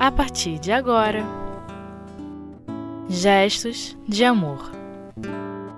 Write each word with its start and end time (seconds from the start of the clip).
a 0.00 0.10
partir 0.10 0.58
de 0.58 0.72
agora. 0.72 1.22
Gestos 3.06 3.94
de 4.08 4.24
Amor. 4.24 4.70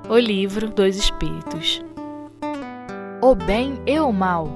O 0.08 0.16
Livro 0.16 0.70
dos 0.70 0.94
Espíritos. 0.94 1.82
O 3.20 3.34
Bem 3.34 3.80
e 3.84 3.98
o 3.98 4.12
Mal. 4.12 4.48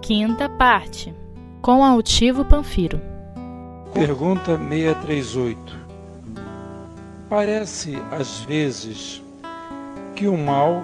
Quinta 0.00 0.48
parte. 0.48 1.14
Com 1.60 1.84
Altivo 1.84 2.46
Panfiro. 2.46 2.98
Pergunta 3.92 4.56
638 4.56 5.84
Parece, 7.28 7.98
às 8.10 8.38
vezes, 8.40 9.22
que 10.16 10.26
o 10.26 10.36
mal 10.38 10.82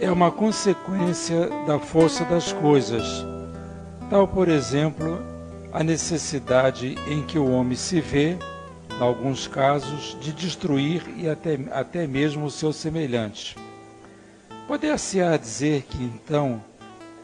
é 0.00 0.10
uma 0.10 0.30
consequência 0.30 1.50
da 1.66 1.78
força 1.78 2.24
das 2.24 2.52
coisas, 2.52 3.04
tal, 4.08 4.26
por 4.26 4.48
exemplo, 4.48 5.29
a 5.72 5.84
necessidade 5.84 6.96
em 7.06 7.22
que 7.22 7.38
o 7.38 7.50
homem 7.50 7.76
se 7.76 8.00
vê, 8.00 8.36
em 8.90 9.00
alguns 9.00 9.46
casos, 9.46 10.16
de 10.20 10.32
destruir 10.32 11.02
e 11.16 11.28
até, 11.28 11.58
até 11.70 12.06
mesmo 12.06 12.46
o 12.46 12.50
seu 12.50 12.72
semelhante. 12.72 13.56
Poder-se-á 14.66 15.36
dizer 15.36 15.82
que, 15.82 16.02
então, 16.02 16.62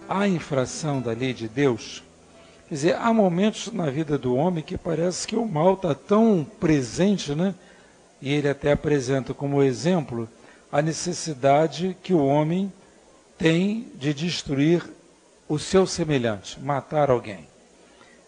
há 0.09 0.27
infração 0.28 1.00
da 1.00 1.12
lei 1.12 1.32
de 1.32 1.48
Deus? 1.48 2.02
Quer 2.69 2.74
dizer, 2.74 2.96
há 2.96 3.12
momentos 3.12 3.72
na 3.72 3.91
vida 3.91 4.19
do 4.19 4.34
homem 4.34 4.62
que 4.62 4.77
parece 4.77 5.27
que 5.27 5.36
o 5.36 5.47
mal 5.47 5.74
está 5.74 5.94
tão 5.94 6.47
presente, 6.58 7.34
né? 7.34 7.55
E 8.20 8.33
ele 8.33 8.48
até 8.48 8.72
apresenta 8.72 9.34
como 9.34 9.62
exemplo 9.62 10.28
a 10.72 10.83
necessidade 10.83 11.97
que 12.02 12.12
o 12.12 12.24
homem 12.24 12.72
tem 13.38 13.86
de 13.94 14.12
destruir 14.12 14.83
o 15.48 15.58
seu 15.58 15.86
semelhante, 15.86 16.58
matar 16.58 17.11
alguém. 17.11 17.47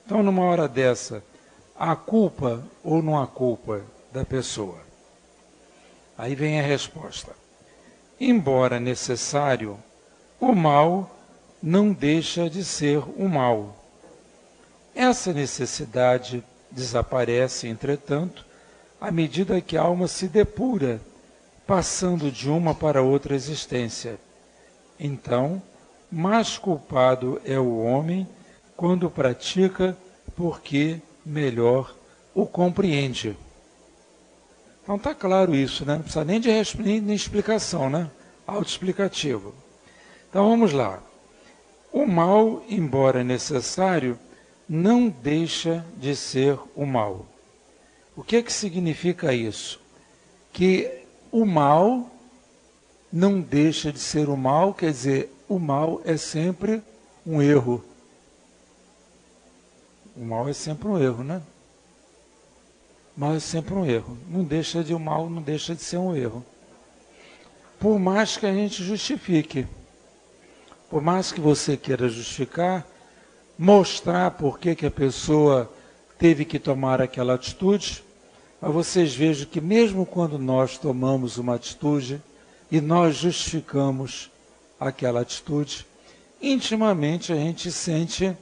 Então, 0.08 0.22
numa 0.22 0.42
hora 0.42 0.66
dessa, 0.66 1.22
há 1.78 1.94
culpa 1.94 2.64
ou 2.82 3.02
não 3.02 3.20
há 3.20 3.26
culpa 3.26 3.82
da 4.10 4.24
pessoa? 4.24 4.78
Aí 6.16 6.34
vem 6.34 6.58
a 6.58 6.62
resposta. 6.62 7.32
Embora 8.18 8.80
necessário, 8.80 9.78
o 10.40 10.54
mal 10.54 11.14
não 11.62 11.92
deixa 11.92 12.48
de 12.48 12.64
ser 12.64 13.02
o 13.18 13.28
mal. 13.28 13.76
Essa 14.94 15.30
necessidade 15.34 16.42
desaparece, 16.70 17.68
entretanto, 17.68 18.46
à 18.98 19.10
medida 19.10 19.60
que 19.60 19.76
a 19.76 19.82
alma 19.82 20.08
se 20.08 20.26
depura, 20.26 21.02
passando 21.66 22.32
de 22.32 22.48
uma 22.48 22.74
para 22.74 23.02
outra 23.02 23.34
existência. 23.34 24.18
Então, 24.98 25.60
mais 26.10 26.56
culpado 26.56 27.42
é 27.44 27.58
o 27.58 27.84
homem 27.84 28.26
quando 28.78 29.10
pratica, 29.10 29.98
porque 30.36 31.02
melhor 31.26 31.96
o 32.32 32.46
compreende. 32.46 33.36
Então 34.80 34.94
está 34.94 35.12
claro 35.12 35.52
isso, 35.52 35.84
né? 35.84 35.94
Não 35.94 36.02
precisa 36.02 36.24
nem 36.24 36.38
de, 36.38 36.48
nem 36.78 37.04
de 37.04 37.12
explicação, 37.12 37.90
né? 37.90 38.08
Autoexplicativo. 38.46 39.52
Então 40.30 40.48
vamos 40.48 40.72
lá. 40.72 41.02
O 41.92 42.06
mal, 42.06 42.62
embora 42.68 43.24
necessário, 43.24 44.16
não 44.68 45.08
deixa 45.08 45.84
de 45.96 46.14
ser 46.14 46.56
o 46.76 46.86
mal. 46.86 47.26
O 48.14 48.22
que, 48.22 48.36
é 48.36 48.42
que 48.42 48.52
significa 48.52 49.34
isso? 49.34 49.80
Que 50.52 51.02
o 51.32 51.44
mal 51.44 52.08
não 53.12 53.40
deixa 53.40 53.90
de 53.90 53.98
ser 53.98 54.28
o 54.28 54.36
mal, 54.36 54.72
quer 54.72 54.92
dizer, 54.92 55.34
o 55.48 55.58
mal 55.58 56.00
é 56.04 56.16
sempre 56.16 56.80
um 57.26 57.42
erro. 57.42 57.87
O 60.18 60.24
mal 60.24 60.48
é 60.48 60.52
sempre 60.52 60.88
um 60.88 61.00
erro, 61.00 61.22
né? 61.22 61.40
O 63.16 63.20
mal 63.20 63.36
é 63.36 63.38
sempre 63.38 63.72
um 63.72 63.86
erro. 63.86 64.18
Não 64.28 64.42
deixa 64.42 64.82
de 64.82 64.92
o 64.92 64.98
mal, 64.98 65.30
não 65.30 65.40
deixa 65.40 65.76
de 65.76 65.80
ser 65.80 65.96
um 65.96 66.16
erro. 66.16 66.44
Por 67.78 68.00
mais 68.00 68.36
que 68.36 68.44
a 68.44 68.52
gente 68.52 68.82
justifique, 68.82 69.64
por 70.90 71.00
mais 71.00 71.30
que 71.30 71.40
você 71.40 71.76
queira 71.76 72.08
justificar, 72.08 72.84
mostrar 73.56 74.32
por 74.32 74.58
que, 74.58 74.74
que 74.74 74.86
a 74.86 74.90
pessoa 74.90 75.72
teve 76.18 76.44
que 76.44 76.58
tomar 76.58 77.00
aquela 77.00 77.34
atitude, 77.34 78.02
mas 78.60 78.72
vocês 78.72 79.14
vejam 79.14 79.46
que 79.46 79.60
mesmo 79.60 80.04
quando 80.04 80.36
nós 80.36 80.76
tomamos 80.76 81.38
uma 81.38 81.54
atitude 81.54 82.20
e 82.72 82.80
nós 82.80 83.14
justificamos 83.14 84.32
aquela 84.80 85.20
atitude, 85.20 85.86
intimamente 86.42 87.32
a 87.32 87.36
gente 87.36 87.70
sente 87.70 88.36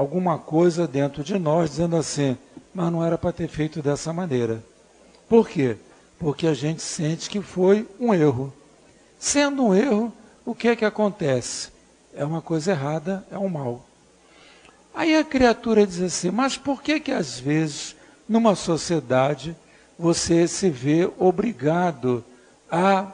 alguma 0.00 0.38
coisa 0.38 0.88
dentro 0.88 1.22
de 1.22 1.38
nós 1.38 1.72
dizendo 1.72 1.94
assim, 1.94 2.34
mas 2.72 2.90
não 2.90 3.04
era 3.04 3.18
para 3.18 3.32
ter 3.32 3.48
feito 3.48 3.82
dessa 3.82 4.14
maneira. 4.14 4.64
Por 5.28 5.46
quê? 5.46 5.76
Porque 6.18 6.46
a 6.46 6.54
gente 6.54 6.80
sente 6.80 7.28
que 7.28 7.42
foi 7.42 7.86
um 8.00 8.14
erro. 8.14 8.50
Sendo 9.18 9.62
um 9.62 9.74
erro, 9.74 10.10
o 10.42 10.54
que 10.54 10.68
é 10.68 10.76
que 10.76 10.86
acontece? 10.86 11.68
É 12.14 12.24
uma 12.24 12.40
coisa 12.40 12.70
errada, 12.70 13.26
é 13.30 13.36
um 13.36 13.50
mal. 13.50 13.84
Aí 14.94 15.14
a 15.14 15.22
criatura 15.22 15.86
diz 15.86 16.00
assim, 16.00 16.30
mas 16.30 16.56
por 16.56 16.82
que 16.82 16.98
que 16.98 17.12
às 17.12 17.38
vezes 17.38 17.94
numa 18.26 18.54
sociedade 18.54 19.54
você 19.98 20.48
se 20.48 20.70
vê 20.70 21.10
obrigado 21.18 22.24
a, 22.70 23.06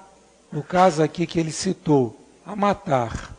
no 0.52 0.62
caso 0.62 1.02
aqui 1.02 1.26
que 1.26 1.40
ele 1.40 1.50
citou, 1.50 2.16
a 2.46 2.54
matar? 2.54 3.36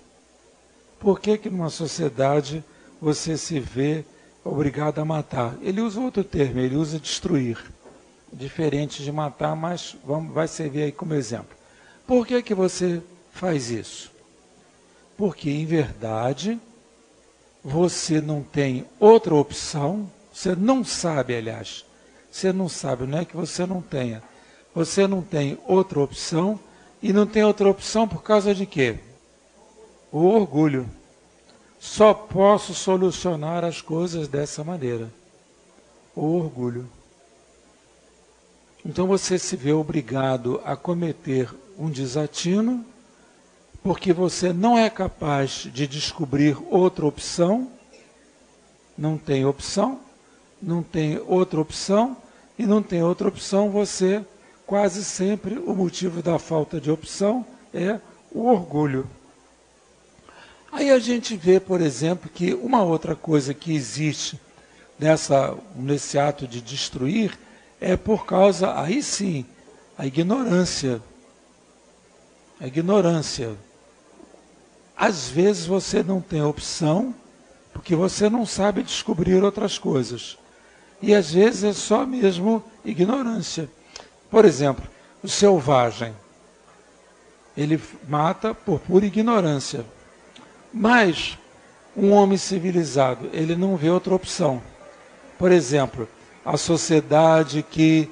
Por 1.00 1.18
que 1.18 1.38
que 1.38 1.50
numa 1.50 1.70
sociedade 1.70 2.62
você 3.02 3.38
se 3.38 3.60
vê 3.60 4.04
obrigado 4.44 5.00
a 5.00 5.06
matar. 5.06 5.56
Ele 5.62 5.82
usa 5.82 6.00
outro 6.00 6.24
termo, 6.24 6.60
ele 6.60 6.76
usa 6.76 7.00
destruir. 7.00 7.58
Diferente 8.32 9.04
de 9.04 9.12
matar, 9.12 9.56
mas 9.56 9.96
vamos, 10.06 10.34
vai 10.34 10.48
servir 10.48 10.84
aí 10.84 10.92
como 10.92 11.14
exemplo. 11.14 11.56
Por 12.06 12.26
que, 12.26 12.42
que 12.42 12.54
você 12.54 13.02
faz 13.32 13.70
isso? 13.70 14.12
Porque, 15.18 15.50
em 15.50 15.66
verdade, 15.66 16.60
você 17.64 18.22
não 18.22 18.44
tem 18.44 18.86
outra 19.00 19.34
opção, 19.34 20.10
você 20.32 20.56
não 20.56 20.84
sabe, 20.84 21.36
aliás, 21.36 21.86
você 22.32 22.54
não 22.54 22.70
sabe, 22.70 23.06
não 23.06 23.18
é 23.20 23.26
que 23.26 23.36
você 23.36 23.66
não 23.66 23.82
tenha. 23.82 24.22
Você 24.76 25.08
não 25.08 25.24
tem 25.24 25.58
outra 25.66 26.00
opção 26.00 26.60
e 27.02 27.12
não 27.12 27.26
tem 27.26 27.44
outra 27.44 27.68
opção 27.68 28.08
por 28.08 28.22
causa 28.22 28.54
de 28.54 28.66
quê? 28.66 29.00
O 30.12 30.20
orgulho. 30.20 30.88
Só 31.80 32.14
posso 32.14 32.74
solucionar 32.74 33.64
as 33.64 33.82
coisas 33.82 34.28
dessa 34.28 34.64
maneira. 34.64 35.12
O 36.16 36.26
orgulho. 36.38 36.90
Então 38.86 39.06
você 39.06 39.38
se 39.38 39.56
vê 39.56 39.74
obrigado 39.74 40.62
a 40.64 40.76
cometer 40.76 41.54
um 41.78 41.90
desatino, 41.90 42.86
porque 43.84 44.12
você 44.12 44.52
não 44.52 44.78
é 44.78 44.90
capaz 44.90 45.68
de 45.72 45.86
descobrir 45.86 46.58
outra 46.70 47.06
opção, 47.06 47.70
não 48.98 49.18
tem 49.18 49.46
opção, 49.46 50.00
não 50.62 50.82
tem 50.82 51.20
outra 51.28 51.60
opção, 51.60 52.18
e 52.58 52.66
não 52.66 52.82
tem 52.82 53.04
outra 53.04 53.28
opção, 53.28 53.70
você 53.70 54.26
quase 54.66 55.06
sempre 55.06 55.58
o 55.60 55.76
motivo 55.76 56.24
da 56.24 56.40
falta 56.40 56.82
de 56.82 56.90
opção 56.90 57.46
é 57.74 58.00
o 58.32 58.48
orgulho. 58.48 59.08
Aí 60.72 60.92
a 60.92 61.00
gente 61.00 61.36
vê, 61.36 61.60
por 61.60 61.82
exemplo, 61.82 62.30
que 62.30 62.54
uma 62.54 62.84
outra 62.84 63.16
coisa 63.16 63.54
que 63.54 63.74
existe 63.74 64.40
nessa, 65.00 65.58
nesse 65.76 66.18
ato 66.20 66.48
de 66.48 66.62
destruir 66.62 67.38
é 67.80 67.96
por 67.96 68.26
causa, 68.26 68.80
aí 68.80 69.02
sim, 69.02 69.46
a 69.98 70.06
ignorância. 70.06 71.02
A 72.60 72.68
ignorância. 72.68 73.56
Às 74.96 75.30
vezes 75.30 75.66
você 75.66 76.02
não 76.02 76.20
tem 76.20 76.42
opção, 76.42 77.14
porque 77.72 77.96
você 77.96 78.30
não 78.30 78.46
sabe 78.46 78.82
descobrir 78.82 79.44
outras 79.44 79.78
coisas. 79.78 80.38
E 81.02 81.14
às 81.14 81.32
vezes 81.32 81.64
é 81.64 81.74
só 81.74 82.06
mesmo 82.06 82.64
ignorância. 82.84 83.70
Por 84.30 84.44
exemplo, 84.44 84.86
o 85.24 85.28
selvagem. 85.28 86.14
Ele 87.56 87.80
mata 88.08 88.54
por 88.54 88.80
pura 88.80 89.06
ignorância. 89.06 89.86
Mas 90.80 91.40
um 91.96 92.12
homem 92.12 92.38
civilizado, 92.38 93.32
ele 93.34 93.56
não 93.56 93.76
vê 93.76 93.90
outra 93.90 94.14
opção. 94.14 94.62
Por 95.36 95.52
exemplo, 95.52 96.08
a 96.46 96.56
sociedade 96.56 97.64
que 97.64 98.08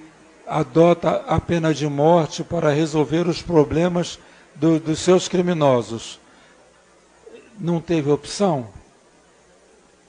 adota 0.48 1.24
a 1.28 1.40
pena 1.40 1.72
de 1.76 1.88
morte 1.88 2.44
para 2.44 2.72
resolver 2.72 3.28
os 3.28 3.40
problemas 3.40 4.18
do, 4.56 4.80
dos 4.80 4.98
seus 4.98 5.28
criminosos. 5.28 6.20
Não 7.60 7.80
teve 7.80 8.10
opção? 8.10 8.68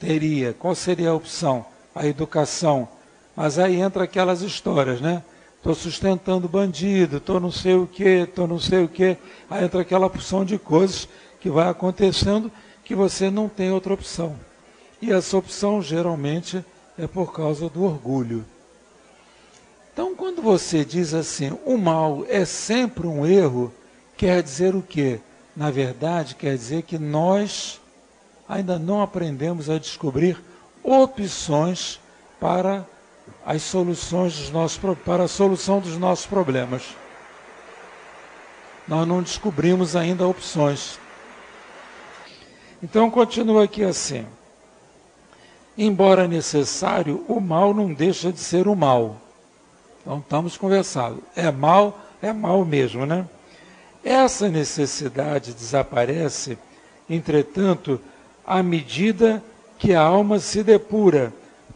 Teria. 0.01 0.55
Qual 0.59 0.75
seria 0.75 1.11
a 1.11 1.15
opção? 1.15 1.67
A 1.95 2.07
educação. 2.07 2.89
Mas 3.37 3.59
aí 3.59 3.79
entra 3.79 4.05
aquelas 4.05 4.41
histórias, 4.41 4.99
né? 4.99 5.23
Estou 5.59 5.75
sustentando 5.75 6.49
bandido, 6.49 7.19
estou 7.19 7.39
não 7.39 7.51
sei 7.51 7.75
o 7.75 7.87
que, 7.87 8.23
estou 8.23 8.47
não 8.47 8.59
sei 8.59 8.85
o 8.85 8.89
que. 8.89 9.19
Aí 9.51 9.65
entra 9.65 9.83
aquela 9.83 10.09
porção 10.09 10.43
de 10.43 10.59
coisas 10.59 11.07
que 11.47 11.51
vai 11.51 11.69
acontecendo 11.69 12.51
que 12.83 12.93
você 12.93 13.31
não 13.31 13.49
tem 13.49 13.71
outra 13.71 13.95
opção. 13.95 14.35
E 15.01 15.13
essa 15.13 15.37
opção 15.37 15.81
geralmente 15.81 16.65
é 16.99 17.07
por 17.07 17.33
causa 17.33 17.69
do 17.69 17.85
orgulho. 17.85 18.45
Então, 19.93 20.17
quando 20.17 20.43
você 20.43 20.85
diz 20.85 21.15
assim, 21.15 21.57
o 21.65 21.79
mal 21.79 22.25
é 22.29 22.45
sempre 22.45 23.07
um 23.07 23.25
erro, 23.25 23.73
quer 24.17 24.43
dizer 24.43 24.75
o 24.75 24.83
quê? 24.83 25.21
Na 25.55 25.71
verdade, 25.71 26.35
quer 26.35 26.57
dizer 26.57 26.83
que 26.83 26.99
nós 26.99 27.81
ainda 28.49 28.77
não 28.77 29.01
aprendemos 29.01 29.71
a 29.71 29.79
descobrir 29.79 30.43
opções 30.83 32.01
para 32.41 32.85
as 33.45 33.63
soluções 33.63 34.37
dos 34.37 34.51
nossos 34.51 34.81
para 35.05 35.23
a 35.23 35.29
solução 35.29 35.79
dos 35.79 35.97
nossos 35.97 36.27
problemas. 36.27 36.83
Nós 38.89 39.07
não 39.07 39.23
descobrimos 39.23 39.95
ainda 39.95 40.27
opções. 40.27 40.99
Então 42.83 43.11
continua 43.11 43.65
aqui 43.65 43.83
assim. 43.83 44.27
Embora 45.77 46.27
necessário, 46.27 47.25
o 47.29 47.41
mal 47.41 47.75
não 47.75 47.93
deixa 47.93 48.33
de 48.33 48.41
ser 48.41 48.67
o 48.67 48.75
mal. 48.75 49.17
Então 50.01 50.19
estamos 50.19 50.57
conversando. 50.57 51.23
É 51.35 51.51
mal, 51.51 51.99
é 52.23 52.33
mal 52.33 52.65
mesmo, 52.65 53.05
né? 53.05 53.27
Essa 54.05 54.49
necessidade 54.49 55.53
desaparece, 55.53 56.57
entretanto, 57.11 58.01
à 58.47 58.63
medida 58.63 59.43
que 59.79 59.93
a 59.93 60.01
alma 60.01 60.39
se 60.39 60.63
depura, 60.63 61.33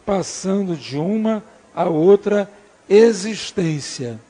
passando 0.07 0.77
de 0.77 0.97
uma 0.97 1.43
a 1.75 1.85
outra 1.85 2.51
existência. 2.89 4.21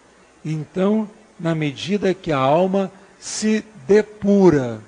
Então, 0.45 1.09
na 1.39 1.55
medida 1.55 2.15
que 2.15 2.33
a 2.33 2.39
alma 2.39 2.91
se 3.19 3.65
depura, 3.87 4.81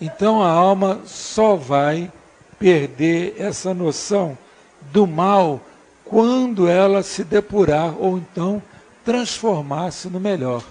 então 0.00 0.42
a 0.42 0.48
alma 0.48 1.00
só 1.04 1.56
vai 1.56 2.10
perder 2.58 3.34
essa 3.38 3.74
noção 3.74 4.36
do 4.92 5.06
mal 5.06 5.60
quando 6.04 6.68
ela 6.68 7.02
se 7.02 7.24
depurar 7.24 7.94
ou 7.98 8.18
então 8.18 8.62
transformar-se 9.04 10.08
no 10.08 10.20
melhor. 10.20 10.62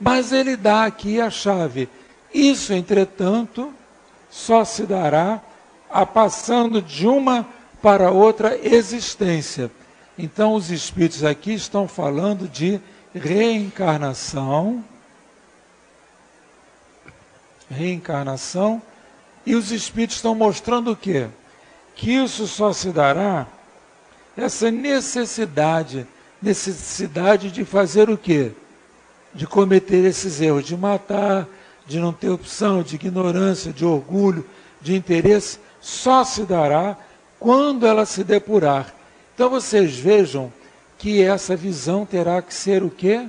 Mas 0.00 0.32
ele 0.32 0.56
dá 0.56 0.84
aqui 0.84 1.20
a 1.20 1.30
chave. 1.30 1.88
Isso, 2.32 2.72
entretanto, 2.72 3.72
só 4.30 4.64
se 4.64 4.84
dará 4.84 5.40
a 5.90 6.04
passando 6.04 6.82
de 6.82 7.06
uma 7.06 7.46
para 7.82 8.10
outra 8.10 8.58
existência. 8.62 9.70
Então, 10.18 10.54
os 10.54 10.70
espíritos 10.70 11.24
aqui 11.24 11.54
estão 11.54 11.86
falando 11.86 12.48
de 12.48 12.80
reencarnação. 13.14 14.84
Reencarnação. 17.70 18.80
E 19.44 19.54
os 19.54 19.70
espíritos 19.70 20.16
estão 20.16 20.34
mostrando 20.34 20.92
o 20.92 20.96
quê? 20.96 21.28
Que 21.94 22.12
isso 22.12 22.46
só 22.46 22.72
se 22.72 22.90
dará 22.90 23.46
essa 24.36 24.70
necessidade, 24.70 26.06
necessidade 26.42 27.50
de 27.50 27.64
fazer 27.64 28.10
o 28.10 28.18
quê? 28.18 28.52
De 29.32 29.46
cometer 29.46 30.04
esses 30.04 30.40
erros, 30.40 30.64
de 30.64 30.76
matar, 30.76 31.46
de 31.86 31.98
não 31.98 32.12
ter 32.12 32.28
opção, 32.28 32.82
de 32.82 32.96
ignorância, 32.96 33.72
de 33.72 33.84
orgulho, 33.84 34.44
de 34.80 34.94
interesse, 34.94 35.58
só 35.80 36.24
se 36.24 36.42
dará 36.42 36.96
quando 37.38 37.86
ela 37.86 38.04
se 38.04 38.24
depurar. 38.24 38.94
Então 39.34 39.48
vocês 39.48 39.96
vejam 39.96 40.52
que 40.98 41.22
essa 41.22 41.54
visão 41.54 42.04
terá 42.04 42.42
que 42.42 42.52
ser 42.52 42.82
o 42.82 42.90
quê? 42.90 43.28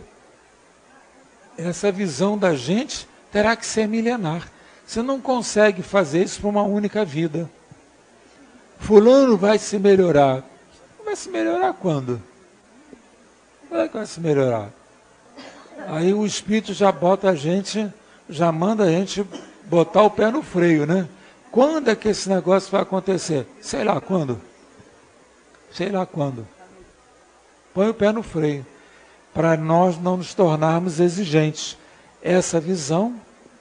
Essa 1.58 1.92
visão 1.92 2.38
da 2.38 2.56
gente 2.56 3.08
terá 3.32 3.56
que 3.56 3.66
ser 3.66 3.88
milenar. 3.88 4.50
Você 4.86 5.02
não 5.02 5.20
consegue 5.20 5.82
fazer 5.82 6.24
isso 6.24 6.40
para 6.40 6.50
uma 6.50 6.64
única 6.64 7.04
vida. 7.04 7.50
Fulano 8.80 9.38
vai 9.38 9.60
se 9.60 9.78
melhorar. 9.78 10.44
Vai 11.04 11.16
se 11.16 11.30
melhorar 11.30 11.74
quando? 11.74 12.22
Quando 13.68 13.82
é 13.82 13.88
que 13.88 13.98
vai 13.98 14.06
se 14.06 14.20
melhorar? 14.20 14.70
Aí 15.88 16.14
o 16.14 16.26
Espírito 16.26 16.74
já 16.74 16.92
bota 16.92 17.30
a 17.30 17.36
gente, 17.36 17.92
já 18.30 18.52
manda 18.52 18.84
a 18.84 18.90
gente 18.90 19.26
botar 19.66 20.04
o 20.04 20.10
pé 20.10 20.32
no 20.32 20.42
freio, 20.42 20.86
né? 20.86 21.08
Quando 21.52 21.90
é 21.90 21.96
que 21.96 22.10
esse 22.10 22.30
negócio 22.30 22.72
vai 22.72 22.82
acontecer? 22.82 23.48
Sei 23.62 23.84
lá 23.84 24.00
quando. 24.00 24.40
Sei 25.72 25.90
lá 25.90 26.06
quando. 26.06 26.48
Põe 27.74 27.90
o 27.90 27.94
pé 27.94 28.12
no 28.12 28.24
freio. 28.24 28.66
Para 29.34 29.56
nós 29.56 29.98
não 29.98 30.18
nos 30.18 30.34
tornarmos 30.34 31.00
exigentes. 31.00 31.78
Essa 32.22 32.60
visão, 32.60 33.16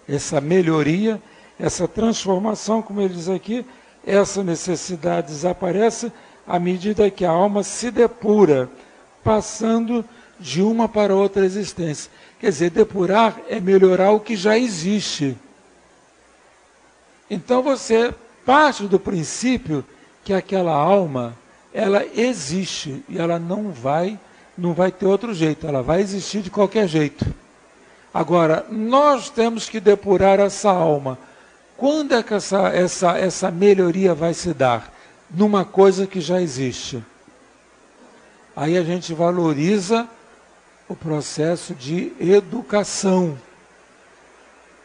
essa 0.09 0.41
melhoria, 0.41 1.21
essa 1.59 1.87
transformação, 1.87 2.83
como 2.83 3.01
ele 3.01 3.15
diz 3.15 3.29
aqui, 3.29 3.65
essa 4.07 4.43
necessidade 4.43 5.29
desaparece 5.29 6.13
à 6.47 6.59
medida 6.59 7.11
que 7.11 7.25
a 7.25 7.31
alma 7.31 7.63
se 7.63 7.91
depura, 7.91 8.69
passando 9.25 10.05
de 10.39 10.63
uma 10.63 10.89
para 10.89 11.15
outra 11.15 11.45
existência. 11.45 12.11
Quer 12.39 12.51
dizer, 12.51 12.71
depurar 12.71 13.41
é 13.49 13.59
melhorar 13.59 14.13
o 14.13 14.21
que 14.21 14.37
já 14.37 14.57
existe. 14.59 15.37
Então 17.29 17.63
você 17.63 18.15
parte 18.45 18.85
do 18.85 19.01
princípio 19.01 19.85
que 20.23 20.33
aquela 20.33 20.73
alma, 20.73 21.37
ela 21.75 22.05
existe 22.15 23.05
e 23.09 23.19
ela 23.19 23.39
não 23.39 23.71
vai, 23.71 24.19
não 24.57 24.73
vai 24.73 24.93
ter 24.93 25.07
outro 25.07 25.35
jeito, 25.35 25.67
ela 25.67 25.83
vai 25.83 26.01
existir 26.01 26.43
de 26.43 26.51
qualquer 26.51 26.87
jeito. 26.87 27.27
Agora, 28.19 28.65
nós 28.71 29.29
temos 29.29 29.69
que 29.69 29.81
depurar 29.81 30.41
essa 30.41 30.71
alma. 30.71 31.19
Quando 31.77 32.15
é 32.15 32.23
que 32.23 32.33
essa, 32.35 32.69
essa, 32.69 33.19
essa 33.19 33.51
melhoria 33.51 34.15
vai 34.15 34.33
se 34.33 34.55
dar? 34.55 34.97
numa 35.31 35.65
coisa 35.65 36.07
que 36.07 36.21
já 36.21 36.41
existe. 36.41 37.03
Aí 38.55 38.77
a 38.77 38.83
gente 38.83 39.13
valoriza 39.13 40.09
o 40.89 40.95
processo 40.95 41.75
de 41.75 42.13
educação. 42.21 43.37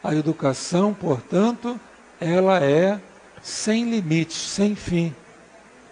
A 0.04 0.16
educação, 0.16 0.94
portanto, 0.94 1.80
ela 2.20 2.64
é 2.64 3.00
sem 3.42 3.90
limites, 3.90 4.38
sem 4.38 4.76
fim. 4.76 5.16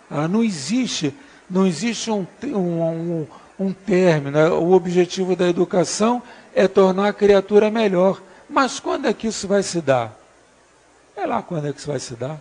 Ela 0.09 0.27
não 0.27 0.43
existe, 0.43 1.13
não 1.49 1.65
existe 1.65 2.09
um, 2.09 2.25
um, 2.43 2.57
um, 2.57 3.27
um 3.59 3.73
término. 3.73 4.31
Né? 4.31 4.49
O 4.49 4.71
objetivo 4.71 5.35
da 5.35 5.47
educação 5.47 6.21
é 6.59 6.67
tornar 6.67 7.07
a 7.07 7.13
criatura 7.13 7.71
melhor. 7.71 8.21
Mas 8.49 8.81
quando 8.81 9.07
é 9.07 9.13
que 9.13 9.27
isso 9.27 9.47
vai 9.47 9.63
se 9.63 9.79
dar? 9.79 10.13
É 11.15 11.25
lá 11.25 11.41
quando 11.41 11.67
é 11.67 11.71
que 11.71 11.79
isso 11.79 11.87
vai 11.87 11.99
se 11.99 12.15
dar. 12.15 12.37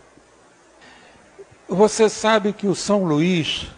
Você 1.69 2.09
sabe 2.09 2.53
que 2.53 2.67
o 2.67 2.75
São 2.75 3.05
Luís, 3.05 3.69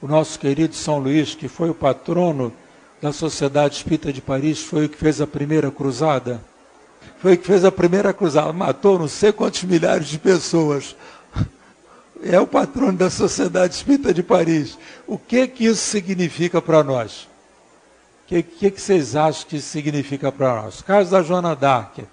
o 0.00 0.06
nosso 0.06 0.38
querido 0.38 0.76
São 0.76 0.98
Luís, 0.98 1.34
que 1.34 1.48
foi 1.48 1.68
o 1.68 1.74
patrono 1.74 2.52
da 3.02 3.12
Sociedade 3.12 3.74
Espírita 3.74 4.12
de 4.12 4.20
Paris, 4.20 4.62
foi 4.62 4.86
o 4.86 4.88
que 4.88 4.96
fez 4.96 5.20
a 5.20 5.26
primeira 5.26 5.68
cruzada? 5.68 6.40
Foi 7.20 7.34
o 7.34 7.38
que 7.38 7.46
fez 7.46 7.64
a 7.64 7.72
primeira 7.72 8.12
cruzada, 8.12 8.52
matou 8.52 9.00
não 9.00 9.08
sei 9.08 9.32
quantos 9.32 9.64
milhares 9.64 10.06
de 10.06 10.18
pessoas. 10.18 10.94
É 12.22 12.38
o 12.38 12.46
patrono 12.46 12.96
da 12.96 13.10
Sociedade 13.10 13.74
Espírita 13.74 14.14
de 14.14 14.22
Paris. 14.22 14.78
O 15.08 15.18
que 15.18 15.48
que 15.48 15.64
isso 15.64 15.82
significa 15.82 16.62
para 16.62 16.84
nós? 16.84 17.27
O 18.28 18.34
que, 18.34 18.42
que, 18.42 18.70
que 18.70 18.80
vocês 18.80 19.16
acham 19.16 19.48
que 19.48 19.56
isso 19.56 19.68
significa 19.68 20.30
para 20.30 20.62
nós? 20.62 20.82
caso 20.82 21.10
da 21.10 21.22
Joana 21.22 21.56
d'Arc. 21.56 22.00
O 22.00 22.06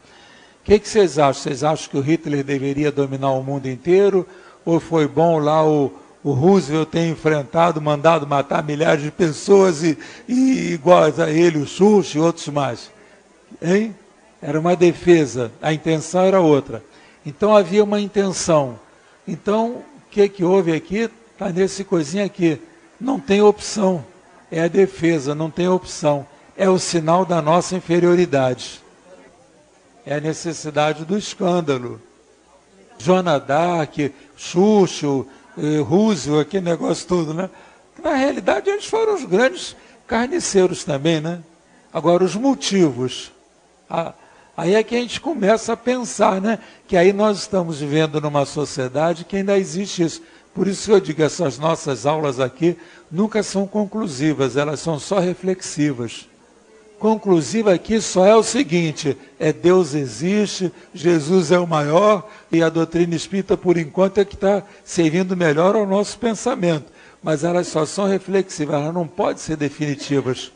que, 0.63 0.79
que 0.79 0.87
vocês 0.87 1.19
acham? 1.19 1.43
Vocês 1.43 1.63
acham 1.63 1.89
que 1.89 1.97
o 1.97 2.01
Hitler 2.01 2.43
deveria 2.43 2.91
dominar 2.91 3.31
o 3.31 3.43
mundo 3.43 3.67
inteiro? 3.67 4.25
ou 4.65 4.79
foi 4.79 5.07
bom 5.07 5.37
lá 5.37 5.63
o, 5.63 5.93
o 6.23 6.31
Roosevelt 6.31 6.89
ter 6.89 7.07
enfrentado, 7.07 7.79
mandado 7.79 8.25
matar 8.25 8.63
milhares 8.63 9.03
de 9.03 9.11
pessoas 9.11 9.83
e, 9.83 9.97
e 10.27 10.73
iguais 10.73 11.19
a 11.19 11.29
ele, 11.29 11.59
o 11.59 11.67
Xuxa 11.67 12.17
e 12.17 12.21
outros 12.21 12.47
mais. 12.47 12.89
Hein? 13.61 13.95
Era 14.41 14.59
uma 14.59 14.75
defesa, 14.75 15.51
a 15.61 15.71
intenção 15.71 16.21
era 16.21 16.41
outra. 16.41 16.83
Então 17.25 17.55
havia 17.55 17.83
uma 17.83 17.99
intenção. 17.99 18.79
Então, 19.27 19.69
o 19.69 19.83
que, 20.09 20.27
que 20.27 20.43
houve 20.43 20.73
aqui? 20.73 21.09
Está 21.31 21.49
nesse 21.49 21.83
coisinha 21.83 22.25
aqui. 22.25 22.59
Não 22.99 23.19
tem 23.19 23.41
opção. 23.41 24.03
É 24.55 24.61
a 24.61 24.67
defesa, 24.69 25.35
não 25.35 25.51
tem 25.51 25.67
opção. 25.67 26.25
É 26.55 26.69
o 26.69 26.79
sinal 26.79 27.25
da 27.25 27.41
nossa 27.41 27.75
inferioridade. 27.75 28.81
É 30.05 30.15
a 30.15 30.21
necessidade 30.21 31.03
do 31.03 31.17
escândalo. 31.17 32.01
Joana 32.97 33.37
Dark, 33.37 33.97
Xuxo, 34.37 35.27
eh, 35.57 35.81
Roosevelt, 35.81 36.47
aquele 36.47 36.63
negócio 36.63 37.05
todo, 37.05 37.33
né? 37.33 37.49
Na 38.01 38.13
realidade, 38.13 38.69
eles 38.69 38.85
foram 38.85 39.15
os 39.15 39.25
grandes 39.25 39.75
carniceiros 40.07 40.85
também, 40.85 41.19
né? 41.19 41.41
Agora, 41.91 42.23
os 42.23 42.37
motivos. 42.37 43.33
aí 44.55 44.75
é 44.75 44.83
que 44.83 44.95
a 44.95 44.99
gente 44.99 45.19
começa 45.19 45.73
a 45.73 45.77
pensar, 45.77 46.39
né? 46.39 46.59
Que 46.87 46.95
aí 46.95 47.11
nós 47.11 47.39
estamos 47.39 47.81
vivendo 47.81 48.21
numa 48.21 48.45
sociedade 48.45 49.25
que 49.25 49.35
ainda 49.35 49.57
existe 49.57 50.01
isso. 50.01 50.21
Por 50.55 50.69
isso 50.69 50.89
eu 50.89 51.01
digo, 51.01 51.21
essas 51.21 51.59
nossas 51.59 52.05
aulas 52.05 52.39
aqui 52.39 52.77
nunca 53.11 53.43
são 53.43 53.67
conclusivas, 53.67 54.55
elas 54.55 54.79
são 54.79 54.97
só 54.97 55.19
reflexivas. 55.19 56.29
conclusiva 56.97 57.73
aqui 57.73 57.99
só 57.99 58.25
é 58.25 58.33
o 58.33 58.41
seguinte: 58.41 59.17
é 59.37 59.51
Deus 59.51 59.93
existe, 59.93 60.71
Jesus 60.93 61.51
é 61.51 61.59
o 61.59 61.67
maior 61.67 62.25
e 62.49 62.63
a 62.63 62.69
doutrina 62.69 63.13
espírita, 63.13 63.57
por 63.57 63.77
enquanto, 63.77 64.19
é 64.19 64.25
que 64.25 64.35
está 64.35 64.63
servindo 64.85 65.35
melhor 65.35 65.75
ao 65.75 65.85
nosso 65.85 66.17
pensamento. 66.17 66.85
Mas 67.21 67.43
elas 67.43 67.67
só 67.67 67.85
são 67.85 68.07
reflexivas, 68.07 68.75
elas 68.75 68.93
não 68.93 69.05
podem 69.05 69.37
ser 69.37 69.57
definitivas. 69.57 70.53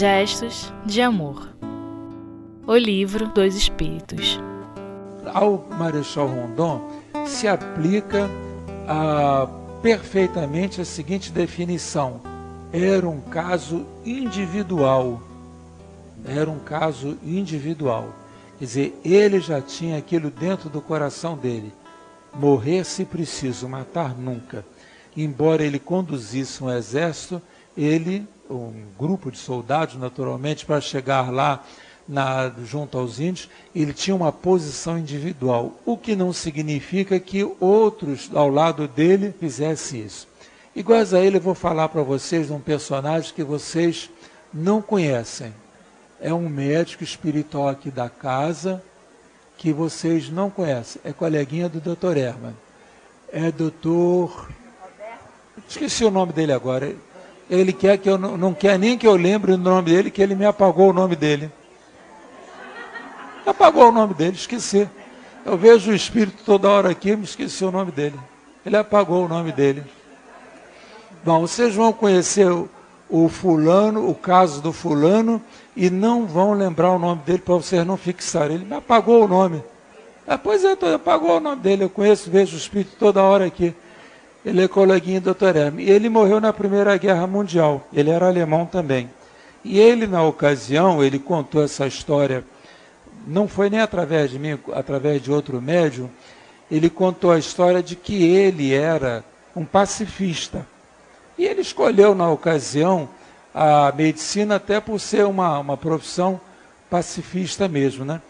Gestos 0.00 0.72
de 0.86 1.02
Amor 1.02 1.50
O 2.66 2.74
Livro 2.74 3.28
dos 3.28 3.54
Espíritos 3.54 4.40
Ao 5.26 5.68
Marechal 5.78 6.26
Rondon 6.26 6.90
se 7.26 7.46
aplica 7.46 8.26
a, 8.88 9.46
perfeitamente 9.82 10.80
a 10.80 10.86
seguinte 10.86 11.30
definição: 11.30 12.18
era 12.72 13.06
um 13.06 13.20
caso 13.20 13.84
individual. 14.02 15.20
Era 16.24 16.50
um 16.50 16.60
caso 16.60 17.18
individual. 17.22 18.08
Quer 18.58 18.64
dizer, 18.64 19.00
ele 19.04 19.38
já 19.38 19.60
tinha 19.60 19.98
aquilo 19.98 20.30
dentro 20.30 20.70
do 20.70 20.80
coração 20.80 21.36
dele. 21.36 21.74
Morrer 22.32 22.84
se 22.84 23.04
preciso, 23.04 23.68
matar 23.68 24.16
nunca. 24.16 24.64
Embora 25.14 25.62
ele 25.62 25.78
conduzisse 25.78 26.64
um 26.64 26.70
exército, 26.70 27.42
ele, 27.76 28.26
um 28.50 28.84
grupo 28.98 29.30
de 29.30 29.38
soldados, 29.38 29.96
naturalmente, 29.96 30.66
para 30.66 30.80
chegar 30.80 31.32
lá 31.32 31.64
na, 32.10 32.52
junto 32.64 32.98
aos 32.98 33.20
índios, 33.20 33.48
ele 33.74 33.92
tinha 33.92 34.16
uma 34.16 34.32
posição 34.32 34.98
individual, 34.98 35.78
o 35.86 35.96
que 35.96 36.16
não 36.16 36.32
significa 36.32 37.20
que 37.20 37.48
outros 37.60 38.30
ao 38.34 38.48
lado 38.48 38.88
dele 38.88 39.32
fizessem 39.38 40.04
isso. 40.04 40.28
Iguais 40.74 41.14
a 41.14 41.20
ele, 41.20 41.36
eu 41.36 41.40
vou 41.40 41.54
falar 41.54 41.88
para 41.88 42.02
vocês 42.02 42.48
de 42.48 42.52
um 42.52 42.60
personagem 42.60 43.32
que 43.34 43.44
vocês 43.44 44.10
não 44.52 44.82
conhecem. 44.82 45.54
É 46.20 46.34
um 46.34 46.48
médico 46.48 47.02
espiritual 47.02 47.68
aqui 47.68 47.90
da 47.90 48.08
casa 48.08 48.82
que 49.56 49.72
vocês 49.72 50.30
não 50.30 50.48
conhecem. 50.50 51.00
É 51.04 51.12
coleguinha 51.12 51.68
do 51.68 51.80
Dr. 51.80 52.16
Herman. 52.16 52.54
É 53.32 53.50
doutor. 53.50 54.48
Esqueci 55.68 56.04
o 56.04 56.10
nome 56.10 56.32
dele 56.32 56.52
agora. 56.52 56.94
Ele 57.50 57.72
quer 57.72 57.98
que 57.98 58.08
eu 58.08 58.16
não, 58.16 58.36
não 58.36 58.54
quer 58.54 58.78
nem 58.78 58.96
que 58.96 59.06
eu 59.06 59.16
lembre 59.16 59.52
o 59.52 59.58
nome 59.58 59.90
dele, 59.90 60.10
que 60.10 60.22
ele 60.22 60.36
me 60.36 60.46
apagou 60.46 60.90
o 60.90 60.92
nome 60.92 61.16
dele. 61.16 61.50
Apagou 63.44 63.88
o 63.88 63.92
nome 63.92 64.14
dele, 64.14 64.36
esqueci. 64.36 64.88
Eu 65.44 65.58
vejo 65.58 65.90
o 65.90 65.94
Espírito 65.94 66.44
toda 66.44 66.68
hora 66.68 66.90
aqui, 66.90 67.16
me 67.16 67.24
esqueci 67.24 67.64
o 67.64 67.72
nome 67.72 67.90
dele. 67.90 68.18
Ele 68.64 68.76
apagou 68.76 69.24
o 69.24 69.28
nome 69.28 69.50
dele. 69.50 69.82
Bom, 71.24 71.40
vocês 71.40 71.74
vão 71.74 71.92
conhecer 71.92 72.48
o, 72.48 72.68
o 73.08 73.28
fulano, 73.28 74.08
o 74.08 74.14
caso 74.14 74.62
do 74.62 74.72
fulano, 74.72 75.42
e 75.74 75.90
não 75.90 76.26
vão 76.26 76.52
lembrar 76.52 76.92
o 76.92 77.00
nome 77.00 77.22
dele 77.22 77.40
para 77.40 77.54
vocês 77.54 77.84
não 77.84 77.96
fixarem. 77.96 78.56
Ele 78.56 78.64
me 78.64 78.76
apagou 78.76 79.24
o 79.24 79.28
nome. 79.28 79.60
Ah, 80.24 80.38
pois 80.38 80.64
é, 80.64 80.76
apagou 80.94 81.38
o 81.38 81.40
nome 81.40 81.60
dele. 81.60 81.82
Eu 81.82 81.90
conheço, 81.90 82.30
vejo 82.30 82.54
o 82.54 82.58
Espírito 82.58 82.92
toda 82.96 83.20
hora 83.20 83.46
aqui. 83.46 83.74
Ele 84.44 84.64
é 84.64 84.68
coleguinha 84.68 85.20
do 85.20 85.34
Dr. 85.34 85.56
Hermes. 85.56 85.88
Ele 85.88 86.08
morreu 86.08 86.40
na 86.40 86.52
Primeira 86.52 86.96
Guerra 86.96 87.26
Mundial. 87.26 87.86
Ele 87.92 88.10
era 88.10 88.26
alemão 88.26 88.64
também. 88.66 89.10
E 89.62 89.78
ele, 89.78 90.06
na 90.06 90.22
ocasião, 90.22 91.04
ele 91.04 91.18
contou 91.18 91.62
essa 91.62 91.86
história 91.86 92.44
não 93.26 93.46
foi 93.46 93.70
nem 93.70 93.80
através 93.80 94.30
de 94.30 94.38
mim, 94.38 94.58
através 94.72 95.22
de 95.22 95.30
outro 95.30 95.60
médium, 95.60 96.08
ele 96.70 96.88
contou 96.88 97.32
a 97.32 97.38
história 97.38 97.82
de 97.82 97.96
que 97.96 98.24
ele 98.24 98.72
era 98.72 99.24
um 99.54 99.64
pacifista. 99.64 100.66
E 101.36 101.44
ele 101.44 101.60
escolheu, 101.60 102.14
na 102.14 102.30
ocasião, 102.30 103.08
a 103.54 103.92
medicina 103.92 104.56
até 104.56 104.80
por 104.80 104.98
ser 105.00 105.24
uma, 105.24 105.58
uma 105.58 105.76
profissão 105.76 106.40
pacifista 106.88 107.66
mesmo. 107.66 108.04
Né? 108.04 108.20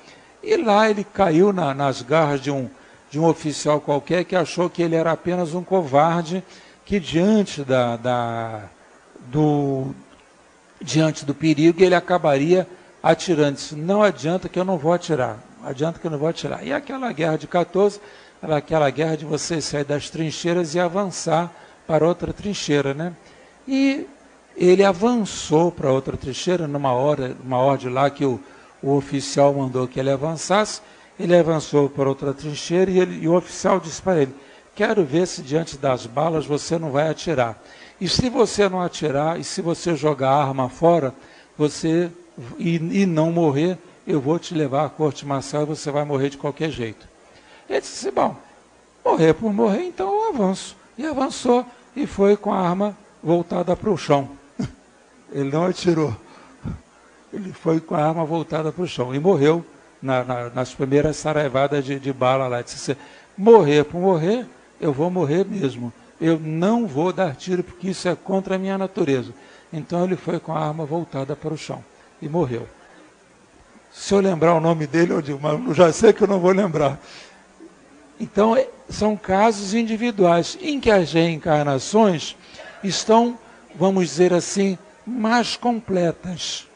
E 0.43 0.57
lá 0.57 0.89
ele 0.89 1.05
caiu 1.05 1.53
na, 1.53 1.75
nas 1.75 2.03
garras 2.03 2.41
de 2.41 2.51
um, 2.51 2.71
de 3.11 3.19
um 3.19 3.27
oficial 3.27 3.81
qualquer 3.81 4.25
que 4.25 4.37
achou 4.37 4.71
que 4.71 4.83
ele 4.83 4.95
era 4.95 5.11
apenas 5.13 5.55
um 5.55 5.65
covarde, 5.65 6.45
que 6.85 7.01
diante, 7.01 7.63
da, 7.63 7.97
da 7.97 8.63
do, 9.27 9.93
diante 10.81 11.25
do 11.25 11.35
perigo 11.35 11.83
ele 11.83 11.95
acabaria 11.95 12.67
atirando. 13.03 13.57
Disse, 13.57 13.75
não 13.75 14.03
adianta 14.03 14.49
que 14.49 14.59
eu 14.59 14.65
não 14.65 14.79
vou 14.79 14.93
atirar. 14.93 15.39
Adianta 15.63 15.99
que 15.99 16.07
eu 16.07 16.11
não 16.11 16.19
vou 16.19 16.29
atirar. 16.29 16.65
E 16.65 16.73
aquela 16.73 17.13
guerra 17.13 17.37
de 17.37 17.47
14 17.47 18.01
era 18.43 18.57
aquela 18.57 18.89
guerra 18.89 19.17
de 19.17 19.25
você 19.25 19.61
sair 19.61 19.85
das 19.85 20.09
trincheiras 20.09 20.75
e 20.75 20.81
avançar 20.81 21.53
para 21.87 22.07
outra 22.07 22.33
trincheira, 22.33 22.95
né? 22.95 23.13
E 23.69 24.07
ele 24.57 24.85
avançou 24.85 25.71
para 25.71 25.93
outra 25.93 26.17
trincheira 26.17 26.67
numa 26.67 26.93
hora, 26.93 27.37
uma 27.45 27.59
ordem 27.59 27.93
lá 27.93 28.09
que 28.09 28.25
o, 28.25 28.41
o 28.83 28.97
oficial 28.97 29.53
mandou 29.53 29.87
que 29.87 30.01
ele 30.01 30.11
avançasse. 30.11 30.81
Ele 31.21 31.37
avançou 31.37 31.91
para 31.91 32.09
outra 32.09 32.33
trincheira 32.33 32.91
e, 32.91 32.99
ele, 32.99 33.25
e 33.25 33.29
o 33.29 33.37
oficial 33.37 33.79
disse 33.79 34.01
para 34.01 34.23
ele: 34.23 34.35
Quero 34.75 35.05
ver 35.05 35.27
se 35.27 35.43
diante 35.43 35.77
das 35.77 36.07
balas 36.07 36.47
você 36.47 36.79
não 36.79 36.91
vai 36.91 37.11
atirar. 37.11 37.63
E 38.01 38.09
se 38.09 38.31
você 38.31 38.67
não 38.71 38.81
atirar, 38.81 39.39
e 39.39 39.45
se 39.45 39.61
você 39.61 39.95
jogar 39.95 40.31
a 40.31 40.43
arma 40.43 40.71
fora, 40.71 41.15
você 41.59 42.11
e, 42.59 43.03
e 43.03 43.05
não 43.05 43.31
morrer, 43.31 43.77
eu 44.07 44.19
vou 44.19 44.39
te 44.39 44.55
levar 44.55 44.87
à 44.87 44.89
corte 44.89 45.27
marcial 45.27 45.65
e 45.65 45.67
você 45.67 45.91
vai 45.91 46.07
morrer 46.07 46.31
de 46.31 46.39
qualquer 46.39 46.71
jeito. 46.71 47.07
Ele 47.69 47.83
disse: 47.83 48.11
Bom, 48.11 48.35
morrer 49.05 49.35
por 49.35 49.53
morrer, 49.53 49.83
então 49.83 50.11
eu 50.11 50.29
avanço. 50.31 50.75
E 50.97 51.05
avançou 51.05 51.67
e 51.95 52.07
foi 52.07 52.35
com 52.35 52.51
a 52.51 52.59
arma 52.59 52.97
voltada 53.23 53.77
para 53.77 53.91
o 53.91 53.97
chão. 53.99 54.31
Ele 55.31 55.51
não 55.51 55.67
atirou. 55.67 56.17
Ele 57.31 57.53
foi 57.53 57.79
com 57.79 57.95
a 57.95 58.03
arma 58.03 58.25
voltada 58.25 58.73
para 58.73 58.83
o 58.83 58.89
chão 58.89 59.15
e 59.15 59.19
morreu 59.19 59.63
na, 60.03 60.25
na, 60.25 60.51
nas 60.51 60.75
primeiras 60.75 61.17
saraivadas 61.17 61.85
de, 61.85 61.99
de 61.99 62.13
bala 62.13 62.49
lá. 62.49 62.63
Disse: 62.63 62.97
Morrer 63.37 63.85
por 63.85 64.01
morrer, 64.01 64.47
eu 64.81 64.93
vou 64.93 65.11
morrer 65.11 65.45
mesmo. 65.45 65.93
Eu 66.21 66.39
não 66.39 66.87
vou 66.87 67.13
dar 67.13 67.35
tiro 67.35 67.63
porque 67.63 67.91
isso 67.91 68.09
é 68.09 68.15
contra 68.15 68.57
a 68.57 68.59
minha 68.59 68.77
natureza. 68.77 69.33
Então 69.73 70.05
ele 70.05 70.17
foi 70.17 70.39
com 70.39 70.53
a 70.53 70.67
arma 70.67 70.85
voltada 70.85 71.35
para 71.35 71.55
o 71.55 71.59
chão 71.59 71.83
e 72.21 72.29
morreu. 72.29 72.67
Se 73.93 74.15
eu 74.15 74.21
lembrar 74.21 74.55
o 74.55 74.61
nome 74.61 74.87
dele, 74.87 75.13
eu 75.13 75.23
digo, 75.23 75.41
mas 75.41 75.77
já 75.77 75.93
sei 75.93 76.13
que 76.13 76.23
eu 76.23 76.29
não 76.29 76.39
vou 76.39 76.53
lembrar. 76.53 76.99
Então, 78.21 78.55
é, 78.55 78.69
são 78.89 79.17
casos 79.17 79.75
individuais 79.75 80.57
em 80.61 80.79
que 80.79 80.91
as 80.91 81.13
reencarnações 81.13 82.37
estão, 82.85 83.39
vamos 83.75 84.09
dizer 84.09 84.33
assim, 84.33 84.79
mais 85.07 85.57
completas. 85.57 86.69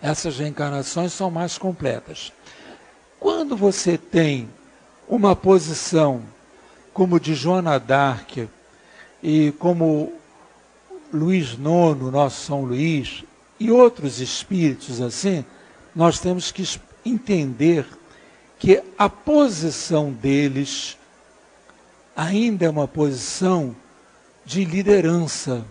Essas 0.00 0.38
reencarnações 0.38 1.12
são 1.12 1.30
mais 1.30 1.58
completas. 1.58 2.32
Quando 3.18 3.56
você 3.56 3.98
tem 3.98 4.48
uma 5.08 5.34
posição 5.34 6.22
como 6.92 7.18
de 7.18 7.34
Joana 7.34 7.78
d'Arc 7.78 8.48
e 9.22 9.52
como 9.58 10.12
Luís 11.12 11.52
IX, 11.52 12.12
nosso 12.12 12.44
São 12.44 12.64
Luís, 12.64 13.24
e 13.58 13.70
outros 13.70 14.20
espíritos 14.20 15.00
assim, 15.00 15.44
nós 15.94 16.20
temos 16.20 16.52
que 16.52 16.64
entender 17.04 17.86
que 18.58 18.82
a 18.96 19.08
posição 19.08 20.12
deles 20.12 20.96
ainda 22.14 22.66
é 22.66 22.70
uma 22.70 22.86
posição 22.86 23.74
de 24.44 24.64
liderança. 24.64 25.64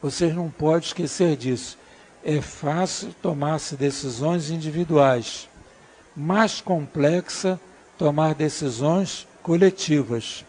Vocês 0.00 0.34
não 0.34 0.50
podem 0.50 0.86
esquecer 0.86 1.36
disso. 1.36 1.78
É 2.28 2.40
fácil 2.40 3.14
tomar-se 3.22 3.76
decisões 3.76 4.50
individuais, 4.50 5.48
mais 6.16 6.60
complexa 6.60 7.60
tomar 7.96 8.34
decisões 8.34 9.28
coletivas. 9.44 10.44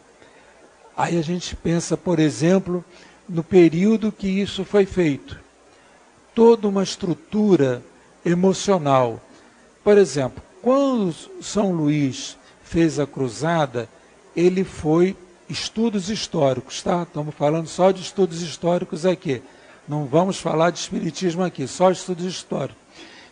Aí 0.97 1.19
a 1.19 1.21
gente 1.21 1.55
pensa, 1.55 1.95
por 1.95 2.17
exemplo, 2.17 2.83
no 3.29 3.43
período 3.43 4.11
que 4.11 4.27
isso 4.27 4.65
foi 4.65 4.87
feito 4.87 5.39
toda 6.33 6.67
uma 6.67 6.81
estrutura 6.81 7.83
emocional. 8.25 9.21
Por 9.83 9.99
exemplo, 9.99 10.41
quando 10.63 11.13
São 11.43 11.71
Luís 11.71 12.39
fez 12.63 12.99
a 12.99 13.05
cruzada, 13.05 13.87
ele 14.35 14.63
foi 14.63 15.15
estudos 15.47 16.09
históricos, 16.09 16.81
tá? 16.81 17.03
Estamos 17.03 17.35
falando 17.35 17.67
só 17.67 17.91
de 17.91 18.01
estudos 18.01 18.41
históricos 18.41 19.05
aqui. 19.05 19.43
Não 19.87 20.05
vamos 20.05 20.39
falar 20.39 20.71
de 20.71 20.79
espiritismo 20.79 21.43
aqui, 21.43 21.67
só 21.67 21.89
estudos 21.91 22.25
históricos. 22.25 22.81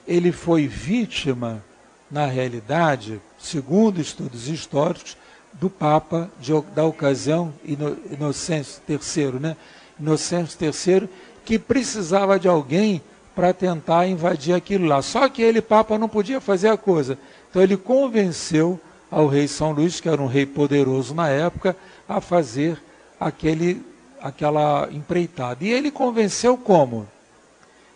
Ele 0.08 0.32
foi 0.32 0.68
vítima, 0.68 1.64
na 2.10 2.26
realidade, 2.28 3.20
segundo 3.38 4.00
estudos 4.00 4.48
históricos, 4.48 5.18
do 5.54 5.70
Papa 5.70 6.30
de, 6.40 6.52
da 6.74 6.86
ocasião, 6.86 7.54
Inocêncio 7.64 8.82
III, 8.88 9.40
né? 9.40 9.58
Inocêncio 10.00 10.58
III, 10.62 11.10
que 11.44 11.58
precisava 11.58 12.40
de 12.40 12.48
alguém 12.48 13.02
para 13.36 13.54
tentar 13.54 14.08
invadir 14.08 14.54
aquilo 14.54 14.86
lá. 14.86 15.02
Só 15.02 15.28
que 15.28 15.42
ele, 15.42 15.62
Papa, 15.62 15.98
não 15.98 16.08
podia 16.08 16.40
fazer 16.40 16.70
a 16.70 16.78
coisa. 16.78 17.18
Então 17.50 17.62
ele 17.62 17.78
convenceu 17.78 18.80
ao 19.12 19.28
rei 19.28 19.48
São 19.48 19.72
Luís, 19.72 20.00
que 20.00 20.10
era 20.10 20.22
um 20.22 20.28
rei 20.28 20.46
poderoso 20.46 21.14
na 21.14 21.30
época, 21.30 21.76
a 22.08 22.20
fazer 22.20 22.82
aquele, 23.20 23.82
aquela 24.22 24.90
empreitada. 24.92 25.64
E 25.64 25.70
ele 25.72 25.92
convenceu 25.92 26.58
como? 26.58 27.08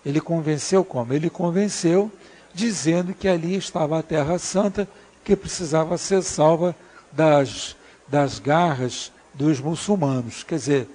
Ele 0.06 0.22
convenceu 0.22 0.84
como? 0.84 1.14
Ele 1.14 1.30
convenceu 1.30 2.12
dizendo 2.54 3.14
que 3.14 3.28
ali 3.28 3.56
estava 3.56 4.00
a 4.00 4.04
Terra 4.04 4.38
Santa, 4.40 4.88
que 5.24 5.36
precisava 5.36 5.98
ser 5.98 6.24
salva 6.24 6.76
das, 7.12 7.76
das 8.08 8.40
garras 8.40 9.12
dos 9.34 9.60
muçulmanos. 9.60 10.44
Quer 10.44 10.56
dizer, 10.56 10.88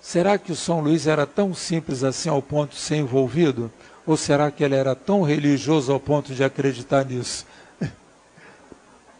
será 0.00 0.38
que 0.38 0.52
o 0.52 0.56
São 0.56 0.80
Luís 0.80 1.06
era 1.06 1.26
tão 1.26 1.54
simples 1.54 2.02
assim 2.02 2.28
ao 2.28 2.42
ponto 2.42 2.70
de 2.70 2.80
ser 2.80 2.96
envolvido? 2.96 3.70
Ou 4.06 4.16
será 4.16 4.50
que 4.50 4.64
ele 4.64 4.74
era 4.74 4.94
tão 4.94 5.22
religioso 5.22 5.92
ao 5.92 6.00
ponto 6.00 6.34
de 6.34 6.42
acreditar 6.42 7.04
nisso? 7.04 7.46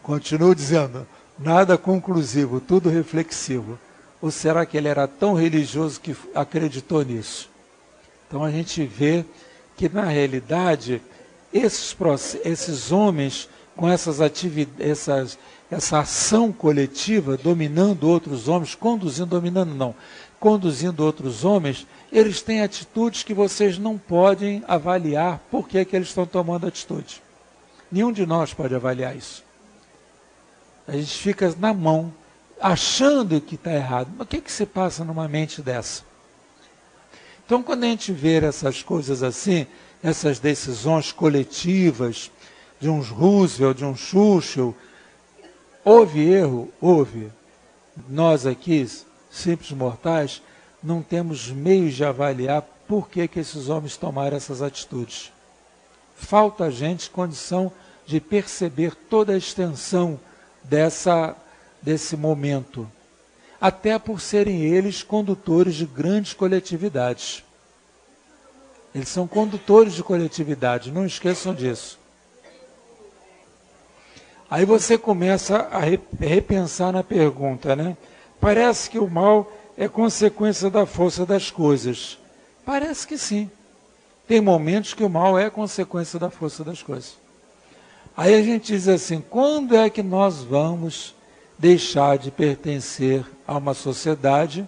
Continuo 0.01 0.55
dizendo, 0.55 1.05
nada 1.37 1.77
conclusivo, 1.77 2.59
tudo 2.59 2.89
reflexivo. 2.89 3.77
Ou 4.21 4.31
será 4.31 4.65
que 4.65 4.77
ele 4.77 4.87
era 4.87 5.07
tão 5.07 5.33
religioso 5.33 5.99
que 5.99 6.15
acreditou 6.35 7.03
nisso? 7.03 7.49
Então 8.27 8.43
a 8.43 8.51
gente 8.51 8.83
vê 8.85 9.25
que 9.77 9.87
na 9.87 10.03
realidade 10.03 11.01
esses, 11.53 11.95
esses 12.43 12.91
homens 12.91 13.49
com 13.79 13.87
essas 13.87 14.19
essas, 14.77 15.39
essa 15.71 15.99
ação 15.99 16.51
coletiva, 16.51 17.37
dominando 17.37 18.09
outros 18.09 18.49
homens, 18.49 18.75
conduzindo, 18.75 19.27
dominando 19.27 19.73
não, 19.73 19.95
conduzindo 20.37 21.01
outros 21.01 21.45
homens, 21.45 21.87
eles 22.11 22.41
têm 22.41 22.61
atitudes 22.61 23.23
que 23.23 23.33
vocês 23.33 23.77
não 23.77 23.97
podem 23.97 24.61
avaliar 24.67 25.39
por 25.49 25.65
que, 25.65 25.85
que 25.85 25.95
eles 25.95 26.09
estão 26.09 26.25
tomando 26.25 26.67
atitude. 26.67 27.21
Nenhum 27.89 28.11
de 28.11 28.25
nós 28.25 28.53
pode 28.53 28.75
avaliar 28.75 29.15
isso. 29.15 29.45
A 30.85 30.91
gente 30.91 31.17
fica 31.17 31.55
na 31.57 31.73
mão, 31.73 32.13
achando 32.61 33.39
que 33.41 33.55
está 33.55 33.73
errado. 33.73 34.11
Mas 34.17 34.25
o 34.25 34.29
que, 34.29 34.41
que 34.41 34.51
se 34.51 34.65
passa 34.65 35.03
numa 35.03 35.27
mente 35.27 35.61
dessa? 35.61 36.03
Então, 37.45 37.63
quando 37.63 37.83
a 37.83 37.87
gente 37.87 38.11
vê 38.11 38.37
essas 38.37 38.83
coisas 38.83 39.23
assim, 39.23 39.65
essas 40.03 40.39
decisões 40.39 41.11
coletivas, 41.11 42.31
de 42.79 42.89
uns 42.89 43.09
Roosevelt, 43.09 43.77
de 43.77 43.85
um 43.85 43.95
Churchill, 43.95 44.75
houve 45.83 46.29
erro? 46.29 46.71
Houve. 46.79 47.31
Nós 48.07 48.45
aqui, 48.45 48.87
simples 49.29 49.71
mortais, 49.71 50.41
não 50.81 51.01
temos 51.01 51.49
meios 51.49 51.93
de 51.93 52.05
avaliar 52.05 52.61
por 52.87 53.09
que, 53.09 53.27
que 53.27 53.39
esses 53.39 53.67
homens 53.69 53.97
tomaram 53.97 54.37
essas 54.37 54.61
atitudes. 54.61 55.31
Falta 56.15 56.65
a 56.65 56.71
gente 56.71 57.09
condição 57.09 57.71
de 58.05 58.19
perceber 58.19 58.95
toda 58.95 59.33
a 59.33 59.37
extensão 59.37 60.19
dessa, 60.63 61.35
desse 61.81 62.15
momento, 62.15 62.89
até 63.59 63.97
por 63.99 64.21
serem 64.21 64.61
eles 64.61 65.03
condutores 65.03 65.75
de 65.75 65.85
grandes 65.85 66.33
coletividades. 66.33 67.43
Eles 68.93 69.09
são 69.09 69.27
condutores 69.27 69.93
de 69.93 70.03
coletividade, 70.03 70.91
não 70.91 71.05
esqueçam 71.05 71.53
disso. 71.53 71.99
Aí 74.49 74.65
você 74.65 74.97
começa 74.97 75.67
a 75.71 75.79
repensar 76.19 76.91
na 76.91 77.03
pergunta, 77.03 77.75
né? 77.75 77.95
Parece 78.41 78.89
que 78.89 78.97
o 78.97 79.07
mal 79.07 79.51
é 79.77 79.87
consequência 79.87 80.69
da 80.69 80.85
força 80.85 81.25
das 81.25 81.51
coisas. 81.51 82.17
Parece 82.65 83.05
que 83.05 83.17
sim. 83.17 83.49
Tem 84.27 84.41
momentos 84.41 84.93
que 84.93 85.03
o 85.03 85.09
mal 85.09 85.37
é 85.37 85.49
consequência 85.49 86.19
da 86.19 86.29
força 86.29 86.63
das 86.63 86.81
coisas. 86.81 87.17
Aí 88.17 88.33
a 88.33 88.41
gente 88.41 88.73
diz 88.73 88.87
assim: 88.87 89.21
quando 89.21 89.75
é 89.75 89.89
que 89.89 90.01
nós 90.01 90.43
vamos 90.43 91.15
deixar 91.59 92.17
de 92.17 92.31
pertencer 92.31 93.25
a 93.45 93.57
uma 93.57 93.73
sociedade 93.73 94.67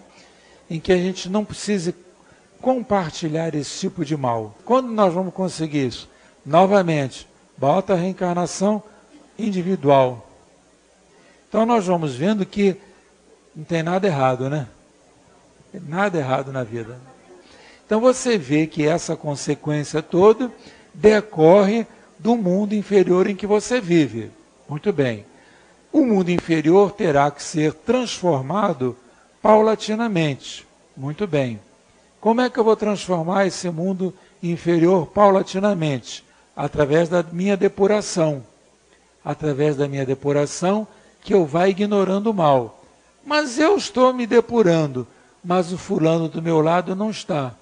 em 0.68 0.78
que 0.78 0.92
a 0.92 0.96
gente 0.96 1.28
não 1.28 1.44
precise 1.44 1.94
compartilhar 2.60 3.54
esse 3.54 3.80
tipo 3.80 4.04
de 4.04 4.16
mal? 4.16 4.54
Quando 4.64 4.88
nós 4.92 5.12
vamos 5.12 5.32
conseguir 5.32 5.86
isso? 5.86 6.08
Novamente, 6.44 7.26
bota 7.56 7.94
a 7.94 7.96
reencarnação 7.96 8.82
individual. 9.38 10.28
Então 11.48 11.64
nós 11.64 11.86
vamos 11.86 12.14
vendo 12.14 12.44
que 12.44 12.76
não 13.56 13.64
tem 13.64 13.82
nada 13.82 14.06
errado, 14.06 14.50
né? 14.50 14.68
Nada 15.72 16.18
errado 16.18 16.52
na 16.52 16.62
vida. 16.62 17.00
Então 17.86 18.00
você 18.00 18.36
vê 18.36 18.66
que 18.66 18.86
essa 18.86 19.16
consequência 19.16 20.02
toda 20.02 20.52
decorre 20.92 21.86
do 22.18 22.36
mundo 22.36 22.74
inferior 22.74 23.26
em 23.26 23.34
que 23.34 23.46
você 23.46 23.80
vive. 23.80 24.30
Muito 24.68 24.92
bem. 24.92 25.26
O 25.92 26.00
mundo 26.06 26.30
inferior 26.30 26.92
terá 26.92 27.30
que 27.30 27.42
ser 27.42 27.74
transformado 27.74 28.96
paulatinamente. 29.42 30.66
Muito 30.96 31.26
bem. 31.26 31.60
Como 32.20 32.40
é 32.40 32.48
que 32.48 32.58
eu 32.58 32.64
vou 32.64 32.76
transformar 32.76 33.46
esse 33.46 33.68
mundo 33.68 34.14
inferior 34.42 35.06
paulatinamente? 35.06 36.24
Através 36.56 37.08
da 37.08 37.22
minha 37.22 37.56
depuração. 37.56 38.42
Através 39.24 39.76
da 39.76 39.86
minha 39.86 40.06
depuração, 40.06 40.86
que 41.20 41.34
eu 41.34 41.44
vá 41.44 41.68
ignorando 41.68 42.30
o 42.30 42.34
mal. 42.34 42.82
Mas 43.24 43.58
eu 43.58 43.76
estou 43.76 44.12
me 44.12 44.26
depurando, 44.26 45.06
mas 45.44 45.72
o 45.72 45.78
fulano 45.78 46.28
do 46.28 46.42
meu 46.42 46.60
lado 46.60 46.96
não 46.96 47.10
está. 47.10 47.54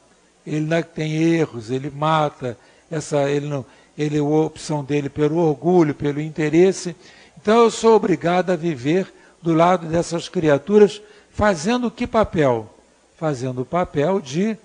Ele 0.46 0.82
tem 0.82 1.14
erros, 1.14 1.70
ele 1.70 1.90
mata, 1.90 2.56
essa, 2.90 3.28
ele 3.30 3.46
não, 3.46 3.64
ele 3.96 4.18
a 4.18 4.24
opção 4.24 4.82
dele 4.82 5.08
pelo 5.08 5.36
orgulho, 5.36 5.94
pelo 5.94 6.20
interesse. 6.20 6.96
Então 7.40 7.64
eu 7.64 7.70
sou 7.70 7.96
obrigado 7.96 8.50
a 8.50 8.56
viver 8.56 9.12
do 9.40 9.54
lado 9.54 9.86
dessas 9.86 10.28
criaturas, 10.28 11.00
fazendo 11.30 11.90
que 11.90 12.06
papel? 12.06 12.68
Fazendo 13.16 13.62
o 13.62 13.66
papel 13.66 14.20
de, 14.20 14.58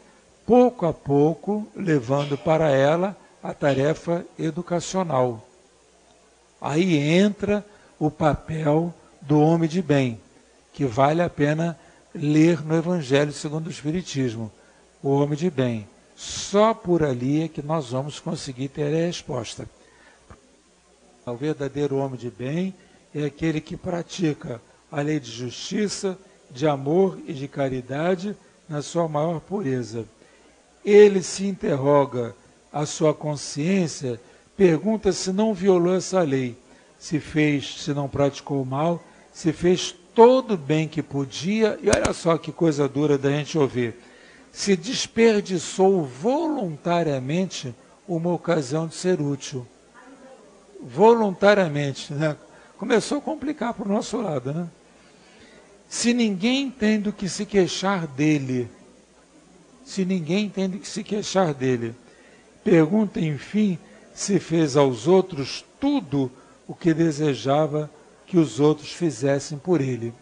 pouco 0.45 0.85
a 0.85 0.93
pouco, 0.93 1.65
levando 1.73 2.37
para 2.37 2.69
ela 2.69 3.15
a 3.41 3.53
tarefa 3.53 4.25
educacional. 4.37 5.47
Aí 6.59 6.97
entra 6.97 7.65
o 7.97 8.11
papel 8.11 8.93
do 9.21 9.39
homem 9.39 9.69
de 9.69 9.81
bem, 9.81 10.19
que 10.73 10.85
vale 10.85 11.21
a 11.21 11.29
pena 11.29 11.79
ler 12.13 12.61
no 12.65 12.75
Evangelho 12.75 13.31
segundo 13.31 13.67
o 13.67 13.71
Espiritismo. 13.71 14.51
O 15.01 15.09
homem 15.09 15.37
de 15.37 15.49
bem 15.49 15.87
só 16.15 16.73
por 16.73 17.03
ali 17.03 17.43
é 17.43 17.47
que 17.47 17.61
nós 17.61 17.91
vamos 17.91 18.19
conseguir 18.19 18.69
ter 18.69 18.83
a 18.83 19.05
resposta. 19.05 19.67
O 21.25 21.33
verdadeiro 21.33 21.97
homem 21.97 22.17
de 22.17 22.29
bem 22.29 22.73
é 23.13 23.25
aquele 23.25 23.59
que 23.59 23.75
pratica 23.75 24.61
a 24.91 25.01
lei 25.01 25.19
de 25.19 25.31
justiça, 25.31 26.17
de 26.51 26.67
amor 26.67 27.19
e 27.27 27.33
de 27.33 27.47
caridade 27.47 28.35
na 28.69 28.81
sua 28.81 29.07
maior 29.07 29.39
pureza. 29.39 30.05
Ele 30.83 31.23
se 31.23 31.45
interroga 31.45 32.35
a 32.71 32.85
sua 32.85 33.13
consciência, 33.13 34.19
pergunta 34.55 35.11
se 35.11 35.31
não 35.31 35.53
violou 35.53 35.95
essa 35.95 36.21
lei, 36.21 36.55
se 36.99 37.19
fez, 37.19 37.81
se 37.81 37.93
não 37.93 38.07
praticou 38.07 38.63
mal, 38.63 39.03
se 39.33 39.51
fez 39.51 39.95
todo 40.13 40.53
o 40.53 40.57
bem 40.57 40.87
que 40.87 41.01
podia, 41.01 41.79
e 41.81 41.89
olha 41.89 42.13
só 42.13 42.37
que 42.37 42.51
coisa 42.51 42.87
dura 42.87 43.17
da 43.17 43.29
gente 43.31 43.57
ouvir 43.57 43.95
se 44.55 44.73
desperdiçou 44.73 46.05
voluntariamente 46.05 47.75
uma 48.07 48.31
ocasião 48.31 48.87
de 48.87 48.95
ser 48.95 49.19
útil. 49.19 49.67
Voluntariamente, 50.81 52.13
né? 52.13 52.35
Começou 52.77 53.19
a 53.19 53.21
complicar 53.21 53.73
para 53.73 53.85
o 53.85 53.91
nosso 53.91 54.21
lado, 54.21 54.53
né? 54.53 54.67
Se 55.87 56.13
ninguém 56.13 56.69
tem 56.69 56.99
do 56.99 57.13
que 57.13 57.29
se 57.29 57.45
queixar 57.45 58.07
dele, 58.07 58.69
se 59.83 60.03
ninguém 60.03 60.49
tem 60.49 60.69
do 60.69 60.79
que 60.79 60.87
se 60.87 61.03
queixar 61.03 61.53
dele, 61.53 61.95
pergunta, 62.63 63.19
enfim, 63.19 63.77
se 64.13 64.39
fez 64.39 64.75
aos 64.75 65.07
outros 65.07 65.63
tudo 65.79 66.31
o 66.67 66.73
que 66.73 66.93
desejava 66.93 67.89
que 68.25 68.37
os 68.37 68.59
outros 68.59 68.91
fizessem 68.91 69.57
por 69.57 69.79
ele. 69.79 70.13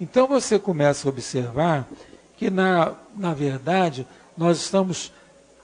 Então 0.00 0.26
você 0.26 0.58
começa 0.58 1.08
a 1.08 1.10
observar 1.10 1.88
que, 2.36 2.50
na, 2.50 2.94
na 3.16 3.32
verdade, 3.32 4.06
nós 4.36 4.58
estamos 4.58 5.12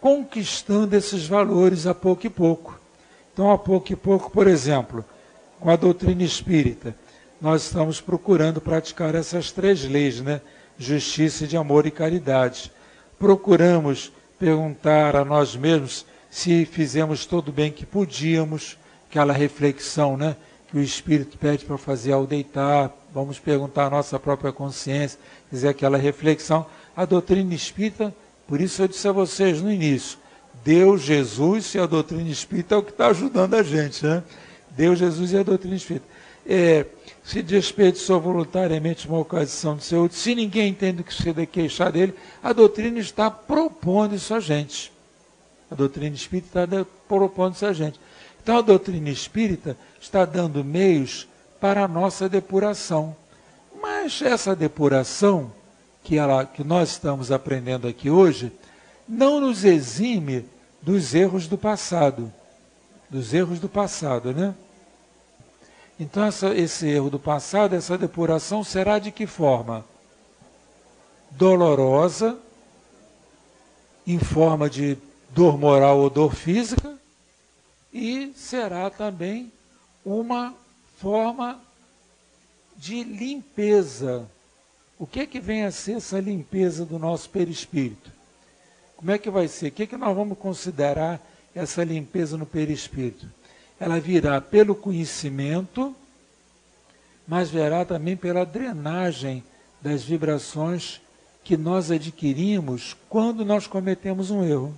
conquistando 0.01 0.97
esses 0.97 1.27
valores 1.27 1.87
a 1.87 1.95
pouco 1.95 2.27
e 2.27 2.31
pouco. 2.31 2.81
Então, 3.33 3.51
a 3.51 3.57
pouco 3.57 3.93
e 3.93 3.97
pouco, 3.97 4.31
por 4.31 4.47
exemplo, 4.47 5.05
com 5.59 5.71
a 5.71 5.77
doutrina 5.77 6.23
espírita, 6.23 6.95
nós 7.41 7.63
estamos 7.63 8.01
procurando 8.01 8.61
praticar 8.61 9.15
essas 9.15 9.51
três 9.51 9.85
leis, 9.85 10.21
né? 10.21 10.41
Justiça, 10.79 11.47
de 11.47 11.57
amor 11.57 11.87
e 11.87 11.91
caridade. 11.91 12.71
Procuramos 13.19 14.13
perguntar 14.39 15.17
a 15.17 15.25
nós 15.25 15.57
mesmos 15.57 16.05
se 16.31 16.65
fizemos 16.67 17.27
todo 17.27 17.49
o 17.49 17.53
bem 17.53 17.71
que 17.71 17.87
podíamos, 17.87 18.77
aquela 19.09 19.33
reflexão, 19.33 20.17
né? 20.17 20.37
Que 20.71 20.79
o 20.79 20.83
Espírito 20.83 21.39
pede 21.39 21.65
para 21.65 21.79
fazer 21.79 22.13
ao 22.13 22.27
deitar, 22.27 22.91
vamos 23.15 23.39
perguntar 23.39 23.87
à 23.87 23.91
nossa 23.91 24.19
própria 24.19 24.53
consciência, 24.53 25.19
dizer 25.51 25.69
aquela 25.69 25.97
reflexão. 25.97 26.67
A 26.97 27.05
doutrina 27.05 27.55
espírita, 27.55 28.15
por 28.47 28.61
isso 28.61 28.83
eu 28.83 28.89
disse 28.89 29.07
a 29.09 29.13
vocês 29.13 29.63
no 29.63 29.71
início, 29.71 30.19
Deus, 30.65 31.03
Jesus 31.03 31.75
e 31.75 31.79
a 31.79 31.87
doutrina 31.87 32.29
espírita 32.29 32.75
é 32.75 32.79
o 32.79 32.83
que 32.83 32.91
está 32.91 33.09
ajudando 33.09 33.55
a 33.55 33.63
gente, 33.63 34.05
né? 34.07 34.23
Deus, 34.71 34.99
Jesus 34.99 35.33
e 35.33 35.37
a 35.37 35.43
doutrina 35.43 35.75
espírita. 35.75 36.07
é, 36.47 36.87
se 37.25 37.43
desperdiçou 37.43 38.21
voluntariamente 38.21 39.07
uma 39.07 39.19
ocasião 39.19 39.77
de 39.77 39.85
ser 39.85 39.97
útil, 39.97 40.19
se 40.19 40.35
ninguém 40.35 40.75
tem 40.75 40.93
do 40.93 41.05
que 41.05 41.15
se 41.15 41.33
queixar 41.47 41.93
dele, 41.93 42.15
a 42.43 42.53
doutrina 42.53 42.99
está 42.99 43.31
propondo 43.31 44.15
isso 44.15 44.35
a 44.35 44.41
gente. 44.41 44.93
A 45.71 45.75
doutrina 45.75 46.15
espírita 46.15 46.65
está 46.65 46.87
propondo 47.09 47.55
isso 47.55 47.65
a 47.67 47.73
gente. 47.73 48.01
Então 48.43 48.59
a 48.59 48.63
doutrina 48.63 49.09
espírita 49.09 49.77
está 50.01 50.25
dando 50.25 50.65
meios 50.65 51.29
para 51.61 51.85
a 51.85 51.89
nossa 51.89 52.29
depuração. 52.29 53.15
Mas 53.81 54.21
essa 54.21 54.55
depuração 54.55 55.53
que, 56.03 56.19
ela, 56.19 56.45
que 56.45 56.65
nós 56.65 56.91
estamos 56.91 57.31
aprendendo 57.31 57.87
aqui 57.87 58.11
hoje 58.11 58.53
não 59.09 59.41
nos 59.41 59.65
exime 59.65 60.45
dos 60.83 61.15
erros 61.15 61.47
do 61.47 61.57
passado. 61.57 62.33
Dos 63.09 63.33
erros 63.33 63.61
do 63.61 63.69
passado, 63.69 64.33
né? 64.33 64.55
Então, 65.99 66.25
essa, 66.25 66.53
esse 66.55 66.89
erro 66.89 67.11
do 67.11 67.19
passado, 67.19 67.75
essa 67.75 67.97
depuração 67.97 68.65
será 68.65 68.99
de 68.99 69.13
que 69.13 69.27
forma? 69.27 69.85
Dolorosa, 71.31 72.37
em 74.07 74.19
forma 74.19 74.69
de 74.69 74.99
dor 75.31 75.57
moral 75.57 76.01
ou 76.01 76.11
dor 76.11 76.35
física, 76.35 76.99
e 77.93 78.33
será 78.35 78.91
também 78.91 79.53
uma 80.05 80.55
forma 80.99 81.61
de 82.77 83.05
limpeza. 83.05 84.29
O 84.99 85.07
que 85.07 85.21
é 85.21 85.27
que 85.27 85.39
vem 85.39 85.65
a 85.65 85.71
ser 85.71 85.99
essa 85.99 86.19
limpeza 86.19 86.85
do 86.85 86.99
nosso 86.99 87.31
perispírito? 87.31 88.11
Como 89.03 89.11
é 89.11 89.19
que 89.19 89.29
vai 89.29 89.49
ser? 89.49 89.67
O 89.67 89.73
que 89.73 89.83
é 89.83 89.87
que 89.87 89.97
nós 89.97 90.15
vamos 90.15 90.39
considerar 90.39 91.21
essa 91.53 91.83
limpeza 91.83 92.37
no 92.37 92.47
perispírito? 92.47 93.27
Ela 93.81 93.99
virá 93.99 94.41
pelo 94.41 94.77
conhecimento, 94.77 95.93
mas 97.27 97.51
virá 97.51 97.85
também 97.85 98.17
pela 98.17 98.47
drenagem 98.47 99.43
das 99.81 100.05
vibrações 100.05 101.01
que 101.43 101.57
nós 101.57 101.91
adquirimos 101.91 102.97
quando 103.09 103.45
nós 103.45 103.67
cometemos 103.67 104.31
um 104.31 104.45
erro. 104.45 104.73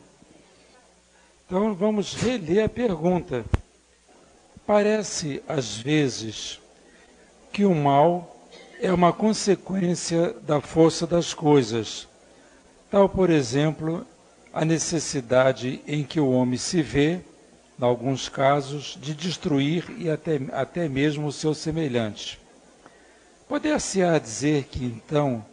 Então 1.44 1.74
vamos 1.74 2.14
reler 2.14 2.64
a 2.64 2.68
pergunta. 2.70 3.44
Parece, 4.66 5.42
às 5.46 5.76
vezes, 5.76 6.58
que 7.52 7.66
o 7.66 7.74
mal 7.74 8.48
é 8.80 8.90
uma 8.90 9.12
consequência 9.12 10.32
da 10.46 10.62
força 10.62 11.06
das 11.06 11.34
coisas. 11.34 12.08
Tal, 12.90 13.06
por 13.06 13.28
exemplo, 13.28 14.06
a 14.54 14.64
necessidade 14.64 15.82
em 15.84 16.04
que 16.04 16.20
o 16.20 16.30
homem 16.30 16.56
se 16.56 16.80
vê, 16.80 17.20
em 17.76 17.84
alguns 17.84 18.28
casos, 18.28 18.96
de 19.00 19.12
destruir 19.12 19.84
e 19.98 20.08
até, 20.08 20.40
até 20.52 20.88
mesmo 20.88 21.26
o 21.26 21.32
seu 21.32 21.52
semelhante. 21.52 22.38
Poder-se-á 23.48 24.16
dizer 24.16 24.64
que, 24.70 24.84
então, 24.84 25.44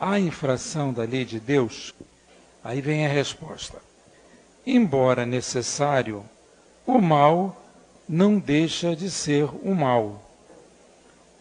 há 0.00 0.18
infração 0.18 0.90
da 0.90 1.02
lei 1.02 1.26
de 1.26 1.38
Deus? 1.38 1.94
Aí 2.64 2.80
vem 2.80 3.04
a 3.04 3.10
resposta. 3.10 3.78
Embora 4.66 5.26
necessário, 5.26 6.24
o 6.86 6.98
mal 6.98 7.62
não 8.08 8.38
deixa 8.38 8.96
de 8.96 9.10
ser 9.10 9.44
o 9.62 9.74
mal. 9.74 10.22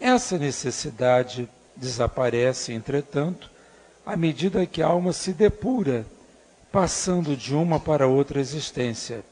Essa 0.02 0.38
necessidade 0.38 1.48
desaparece, 1.78 2.74
entretanto, 2.74 3.50
à 4.06 4.18
medida 4.18 4.66
que 4.66 4.82
a 4.82 4.88
alma 4.88 5.14
se 5.14 5.32
depura, 5.32 6.06
passando 6.72 7.36
de 7.36 7.56
uma 7.56 7.80
para 7.80 8.08
outra 8.08 8.40
existência. 8.40 9.24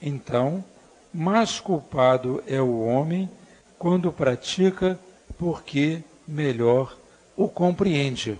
Então, 0.00 0.64
mais 1.12 1.60
culpado 1.60 2.42
é 2.46 2.60
o 2.60 2.80
homem 2.84 3.30
quando 3.78 4.12
pratica, 4.12 4.98
porque 5.38 6.02
melhor 6.26 6.96
o 7.36 7.48
compreende. 7.48 8.38